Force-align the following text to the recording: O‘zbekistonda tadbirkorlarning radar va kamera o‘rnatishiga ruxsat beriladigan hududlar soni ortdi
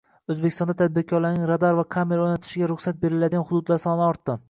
O‘zbekistonda 0.33 0.75
tadbirkorlarning 0.79 1.45
radar 1.51 1.77
va 1.81 1.85
kamera 1.99 2.25
o‘rnatishiga 2.25 2.73
ruxsat 2.75 3.01
beriladigan 3.07 3.51
hududlar 3.53 3.89
soni 3.89 4.07
ortdi 4.13 4.39